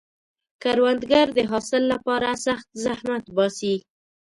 کروندګر 0.63 1.27
د 1.37 1.39
حاصل 1.51 1.83
لپاره 1.93 2.29
سخت 2.45 2.67
زحمت 2.83 3.25
باسي 3.35 3.75